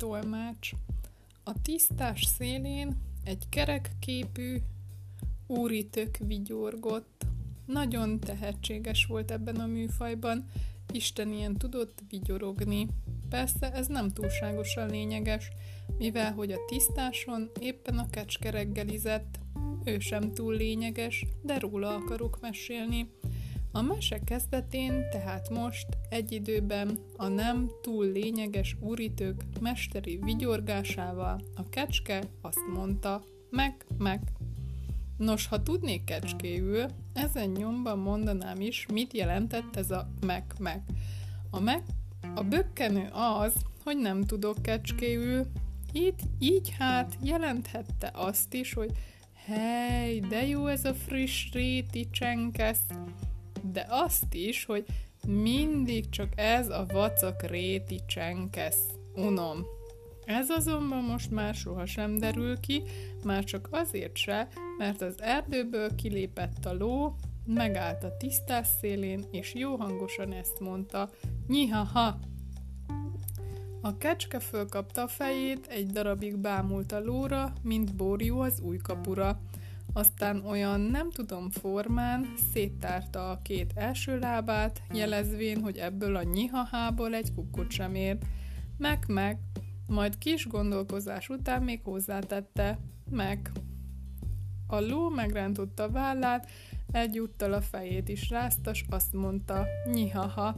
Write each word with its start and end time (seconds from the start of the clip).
Tolmács 0.00 0.70
A 1.44 1.62
tisztás 1.62 2.24
szélén 2.24 2.96
egy 3.24 3.48
kerek 3.48 3.90
képű 3.98 4.56
úritök 5.46 6.16
vigyorgott. 6.16 7.26
Nagyon 7.66 8.20
tehetséges 8.20 9.04
volt 9.04 9.30
ebben 9.30 9.56
a 9.56 9.66
műfajban, 9.66 10.44
Isten 10.92 11.32
ilyen 11.32 11.56
tudott 11.56 12.02
vigyorogni. 12.08 12.88
Persze 13.28 13.72
ez 13.72 13.86
nem 13.86 14.08
túlságosan 14.08 14.90
lényeges, 14.90 15.50
mivel 15.98 16.32
hogy 16.32 16.52
a 16.52 16.64
tisztáson 16.68 17.50
éppen 17.60 17.98
a 17.98 18.10
kecske 18.10 18.50
reggelizett. 18.50 19.38
Ő 19.84 19.98
sem 19.98 20.32
túl 20.34 20.54
lényeges, 20.54 21.26
de 21.42 21.58
róla 21.58 21.94
akarok 21.94 22.40
mesélni. 22.40 23.10
A 23.72 23.80
mese 23.82 24.18
kezdetén, 24.18 25.10
tehát 25.10 25.50
most, 25.50 25.86
egy 26.08 26.32
időben 26.32 26.98
a 27.16 27.28
nem 27.28 27.70
túl 27.82 28.06
lényeges 28.06 28.76
úritők 28.80 29.42
mesteri 29.60 30.18
vigyorgásával 30.22 31.40
a 31.54 31.68
kecske 31.68 32.22
azt 32.40 32.66
mondta, 32.74 33.22
meg, 33.50 33.86
meg. 33.98 34.20
Nos, 35.16 35.46
ha 35.46 35.62
tudnék 35.62 36.04
kecskéül, 36.04 36.86
ezen 37.12 37.48
nyomban 37.48 37.98
mondanám 37.98 38.60
is, 38.60 38.86
mit 38.92 39.12
jelentett 39.12 39.76
ez 39.76 39.90
a 39.90 40.08
meg, 40.26 40.44
meg. 40.58 40.82
A 41.50 41.60
meg, 41.60 41.82
a 42.34 42.42
bökkenő 42.42 43.08
az, 43.12 43.52
hogy 43.84 43.96
nem 43.96 44.24
tudok 44.24 44.62
kecskéül, 44.62 45.46
így, 45.92 46.22
így 46.38 46.74
hát 46.78 47.16
jelenthette 47.22 48.10
azt 48.14 48.54
is, 48.54 48.72
hogy 48.72 48.90
hely, 49.46 50.20
de 50.20 50.46
jó 50.46 50.66
ez 50.66 50.84
a 50.84 50.94
friss 50.94 51.52
réti 51.52 52.10
csenkesz, 52.10 52.86
de 53.62 53.86
azt 53.88 54.34
is, 54.34 54.64
hogy 54.64 54.84
mindig 55.26 56.08
csak 56.08 56.28
ez 56.36 56.68
a 56.68 56.86
vacak 56.92 57.42
réti 57.42 58.00
csenkesz. 58.06 58.86
Unom. 59.14 59.64
Ez 60.24 60.50
azonban 60.50 61.04
most 61.04 61.30
már 61.30 61.54
sohasem 61.54 62.18
derül 62.18 62.60
ki, 62.60 62.82
már 63.24 63.44
csak 63.44 63.68
azért 63.70 64.16
se, 64.16 64.48
mert 64.78 65.02
az 65.02 65.22
erdőből 65.22 65.94
kilépett 65.94 66.64
a 66.64 66.74
ló, 66.74 67.14
megállt 67.46 68.04
a 68.04 68.16
tisztás 68.16 68.66
szélén, 68.80 69.24
és 69.30 69.54
jó 69.54 69.76
hangosan 69.76 70.32
ezt 70.32 70.60
mondta, 70.60 71.10
nyiha-ha! 71.48 72.18
A 73.82 73.96
kecske 73.96 74.40
fölkapta 74.40 75.02
a 75.02 75.08
fejét, 75.08 75.66
egy 75.66 75.86
darabig 75.86 76.36
bámult 76.36 76.92
a 76.92 77.00
lóra, 77.00 77.52
mint 77.62 77.96
bórió 77.96 78.40
az 78.40 78.60
új 78.60 78.76
kapura. 78.76 79.40
Aztán 79.92 80.44
olyan 80.46 80.80
nem 80.80 81.10
tudom 81.10 81.50
formán 81.50 82.34
széttárta 82.52 83.30
a 83.30 83.40
két 83.42 83.72
első 83.74 84.18
lábát, 84.18 84.82
jelezvén, 84.92 85.60
hogy 85.60 85.76
ebből 85.76 86.16
a 86.16 86.22
nyihahából 86.22 87.14
egy 87.14 87.34
kukkot 87.34 87.70
sem 87.70 87.94
ér. 87.94 88.18
Meg-meg, 88.78 89.38
majd 89.86 90.18
kis 90.18 90.46
gondolkozás 90.46 91.28
után 91.28 91.62
még 91.62 91.80
hozzátette, 91.84 92.78
meg. 93.10 93.50
A 94.66 94.80
ló 94.80 95.08
megrántotta 95.08 95.90
vállát, 95.90 96.50
egyúttal 96.92 97.52
a 97.52 97.60
fejét 97.60 98.08
is 98.08 98.30
ráztas, 98.30 98.84
azt 98.90 99.12
mondta, 99.12 99.66
nyihaha, 99.92 100.56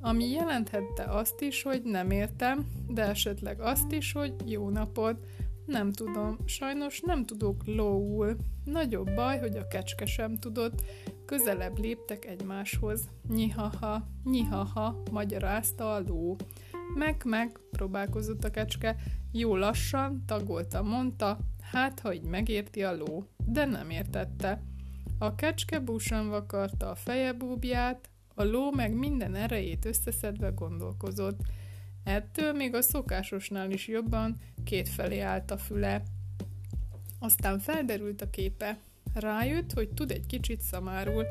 ami 0.00 0.30
jelenthette 0.30 1.02
azt 1.02 1.40
is, 1.40 1.62
hogy 1.62 1.82
nem 1.82 2.10
értem, 2.10 2.68
de 2.88 3.02
esetleg 3.02 3.60
azt 3.60 3.92
is, 3.92 4.12
hogy 4.12 4.34
jó 4.44 4.68
napot, 4.68 5.26
nem 5.66 5.92
tudom, 5.92 6.36
sajnos 6.44 7.00
nem 7.00 7.26
tudok 7.26 7.66
lóul. 7.66 8.36
Nagyobb 8.64 9.14
baj, 9.14 9.38
hogy 9.38 9.56
a 9.56 9.66
kecske 9.66 10.06
sem 10.06 10.36
tudott. 10.36 10.84
Közelebb 11.26 11.78
léptek 11.78 12.24
egymáshoz. 12.24 13.08
Nyihaha, 13.28 14.06
nyihaha, 14.24 15.02
magyarázta 15.10 15.94
a 15.94 16.00
ló. 16.06 16.36
Meg, 16.94 17.22
meg, 17.24 17.58
próbálkozott 17.70 18.44
a 18.44 18.50
kecske. 18.50 18.96
Jó 19.32 19.56
lassan, 19.56 20.24
tagolta, 20.26 20.82
mondta, 20.82 21.38
hát 21.60 22.00
ha 22.00 22.14
így 22.14 22.24
megérti 22.24 22.82
a 22.82 22.96
ló, 22.96 23.24
de 23.46 23.64
nem 23.64 23.90
értette. 23.90 24.62
A 25.18 25.34
kecske 25.34 25.78
búsan 25.78 26.28
vakarta 26.28 26.90
a 26.90 26.94
feje 26.94 27.32
búbját, 27.32 28.10
a 28.34 28.44
ló 28.44 28.70
meg 28.70 28.94
minden 28.94 29.34
erejét 29.34 29.84
összeszedve 29.84 30.48
gondolkozott. 30.48 31.40
Ettől 32.04 32.52
még 32.52 32.74
a 32.74 32.82
szokásosnál 32.82 33.70
is 33.70 33.88
jobban 33.88 34.36
kétfelé 34.64 35.20
állt 35.20 35.50
a 35.50 35.56
füle. 35.56 36.02
Aztán 37.18 37.58
felderült 37.58 38.20
a 38.20 38.30
képe. 38.30 38.78
Rájött, 39.14 39.72
hogy 39.72 39.88
tud 39.88 40.10
egy 40.10 40.26
kicsit 40.26 40.60
szamárul. 40.60 41.24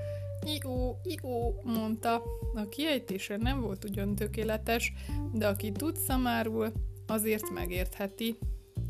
Ió, 0.45 0.99
ió, 1.03 1.61
mondta. 1.63 2.23
A 2.55 2.69
kiejtése 2.69 3.37
nem 3.37 3.61
volt 3.61 3.83
ugyan 3.83 4.15
tökéletes, 4.15 4.93
de 5.33 5.47
aki 5.47 5.71
tud 5.71 5.97
szamárul, 5.97 6.71
azért 7.07 7.49
megértheti. 7.53 8.37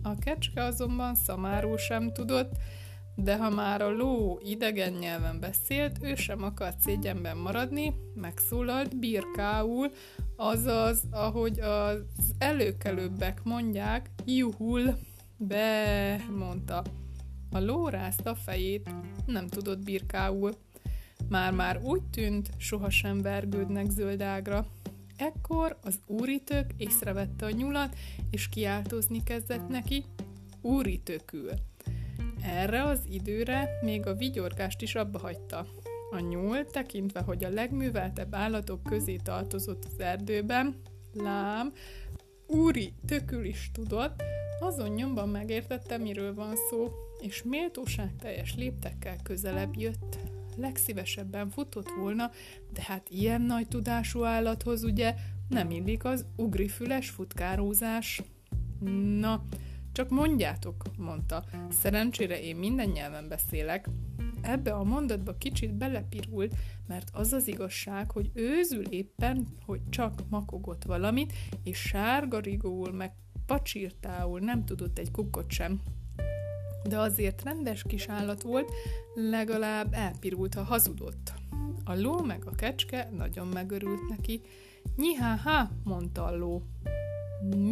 A 0.02 0.18
kecske 0.18 0.64
azonban 0.64 1.16
szamárul 1.16 1.78
sem 1.78 2.14
tudott, 2.14 2.52
de 3.16 3.38
ha 3.38 3.50
már 3.50 3.82
a 3.82 3.92
ló 3.92 4.40
idegen 4.44 4.94
nyelven 4.94 5.40
beszélt, 5.40 5.98
ő 6.02 6.16
sem 6.16 6.44
akart 6.44 6.80
szégyenben 6.80 7.38
maradni, 7.38 7.94
megszólalt 8.16 9.00
birkául, 9.00 9.92
azaz, 10.36 11.04
ahogy 11.12 11.60
az 11.60 12.02
előkelőbbek 12.38 13.44
mondják, 13.44 14.10
juhul, 14.26 14.98
be, 15.38 16.16
mondta. 16.38 16.84
A 17.52 17.60
ló 17.60 17.88
rázta 17.88 18.30
a 18.30 18.36
fejét, 18.36 18.90
nem 19.26 19.48
tudott 19.48 19.84
birkául. 19.84 20.56
Már-már 21.30 21.82
úgy 21.84 22.04
tűnt, 22.04 22.50
sohasem 22.58 23.22
vergődnek 23.22 23.90
zöldágra. 23.90 24.66
Ekkor 25.18 25.78
az 25.84 26.00
úritök 26.06 26.66
észrevette 26.78 27.46
a 27.46 27.50
nyulat, 27.50 27.96
és 28.30 28.50
kiáltozni 28.50 29.24
kezdett 29.24 29.68
neki, 29.68 30.06
úritőkül. 30.62 31.50
Erre 32.44 32.84
az 32.84 33.00
időre 33.10 33.70
még 33.82 34.06
a 34.06 34.14
vigyorgást 34.14 34.82
is 34.82 34.96
abba 34.96 35.20
hagyta. 35.20 35.68
A 36.12 36.20
nyúl, 36.20 36.66
tekintve, 36.66 37.22
hogy 37.22 37.44
a 37.44 37.50
legműveltebb 37.50 38.36
állatok 38.36 38.84
közé 38.84 39.16
tartozott 39.16 39.86
az 39.86 40.00
erdőben, 40.00 40.76
lám, 41.14 41.74
úri 42.48 42.94
tökül 43.06 43.46
is 43.46 43.70
tudott, 43.74 44.24
azon 44.60 44.90
nyomban 44.90 45.30
megértette, 45.30 45.98
miről 45.98 46.34
van 46.34 46.56
szó, 46.70 46.92
és 47.20 47.44
méltóság 47.44 48.16
teljes 48.20 48.56
léptekkel 48.56 49.16
közelebb 49.24 49.76
jött. 49.76 50.18
Legszívesebben 50.56 51.50
futott 51.50 51.90
volna, 51.90 52.32
de 52.74 52.82
hát 52.82 53.10
ilyen 53.10 53.42
nagy 53.42 53.68
tudású 53.68 54.24
állathoz 54.24 54.84
ugye 54.84 55.16
nem 55.50 55.72
illik 55.72 56.06
az 56.06 56.26
ugrifüles 56.36 57.10
futkárózás. 57.10 58.22
Na, 59.20 59.44
csak 59.94 60.10
mondjátok, 60.10 60.84
mondta. 60.98 61.44
Szerencsére 61.70 62.42
én 62.42 62.56
minden 62.56 62.90
nyelven 62.90 63.28
beszélek. 63.28 63.90
Ebbe 64.42 64.74
a 64.74 64.84
mondatba 64.84 65.38
kicsit 65.38 65.74
belepirult, 65.74 66.56
mert 66.88 67.10
az 67.14 67.34
az 67.34 67.48
igazság, 67.48 68.12
hogy 68.12 68.32
őzül 68.34 68.86
éppen, 68.86 69.48
hogy 69.66 69.82
csak 69.90 70.14
makogott 70.30 70.84
valamit, 70.84 71.34
és 71.64 71.78
sárga 71.78 72.40
rigóul 72.40 72.92
meg 72.92 73.12
pacsírtául 73.46 74.40
nem 74.40 74.66
tudott 74.66 74.98
egy 75.00 75.12
kukkot 75.12 75.52
sem. 75.52 75.82
De 76.84 77.00
azért 77.00 77.44
rendes 77.44 77.84
kis 77.84 78.08
állat 78.08 78.42
volt, 78.42 78.72
legalább 79.16 79.94
elpirult, 79.94 80.54
ha 80.54 80.64
hazudott. 80.64 81.34
A 81.84 81.94
ló 81.96 82.22
meg 82.22 82.46
a 82.46 82.56
kecske 82.56 83.10
nagyon 83.18 83.48
megörült 83.48 84.10
neki. 84.10 84.42
Nyihá-há, 84.96 85.72
mondta 85.84 86.26
a 86.26 86.36
ló. 86.36 86.64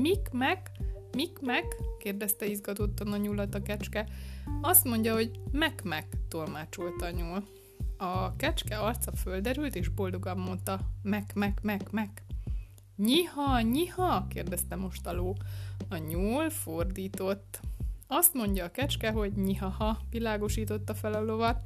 Mik 0.02 0.30
meg? 0.31 0.71
Mik 1.14 1.40
meg? 1.40 1.66
kérdezte 2.00 2.46
izgatottan 2.46 3.12
a 3.12 3.18
nyulat 3.18 3.56
a 3.56 3.62
kecske. 3.62 4.08
Azt 4.62 4.84
mondja, 4.84 5.14
hogy 5.14 5.32
meg-meg, 5.52 6.06
tolmácsolta 6.28 7.06
a 7.06 7.12
nyúl. 7.12 7.44
A 7.98 8.36
kecske 8.36 8.78
arca 8.78 9.12
földerült, 9.16 9.76
és 9.76 9.88
boldogan 9.88 10.38
mondta, 10.38 10.80
meg, 11.04 11.31
meg, 11.34 11.60
meg, 11.62 11.88
meg. 11.92 12.10
Nyiha, 12.96 13.62
nyiha, 13.62 14.28
kérdezte 14.28 14.75
most 14.75 15.08
a 15.08 15.13
ló. 15.13 15.36
A 15.90 15.98
nyúl 15.98 16.50
fordított. 16.50 17.60
Azt 18.07 18.34
mondja 18.34 18.66
a 18.66 18.72
kecske, 18.72 19.12
hogy 19.12 19.31
nyiha-ha, 19.36 20.00
világosította 20.10 20.94
fel 20.94 21.14
a 21.14 21.24
lovat. 21.24 21.64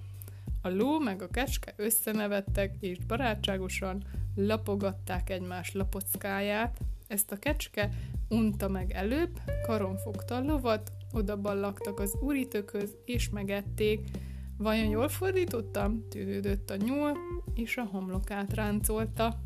A 0.62 0.70
ló 0.70 1.00
meg 1.00 1.22
a 1.22 1.28
kecske 1.28 1.74
összenevettek, 1.76 2.76
és 2.80 2.98
barátságosan 2.98 4.04
lapogatták 4.36 5.30
egymás 5.30 5.72
lapockáját. 5.72 6.78
Ezt 7.08 7.32
a 7.32 7.40
kecske 7.40 7.90
unta 8.30 8.68
meg 8.68 8.92
előbb, 8.92 9.40
karon 9.66 9.98
fogta 9.98 10.36
a 10.36 10.42
lovat, 10.42 10.92
oda 11.14 11.42
ballaktak 11.42 12.00
az 12.00 12.16
úritököz, 12.22 12.96
és 13.06 13.30
megették. 13.30 14.10
Vajon 14.58 14.90
jól 14.90 15.08
fordítottam? 15.08 16.08
Tűnődött 16.10 16.70
a 16.70 16.76
nyúl, 16.76 17.12
és 17.56 17.78
a 17.78 17.84
homlokát 17.84 18.54
ráncolta. 18.54 19.44